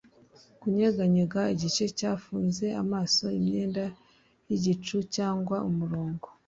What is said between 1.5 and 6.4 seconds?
igice cyafunze amaso imyenda yigicu cyangwa umurongo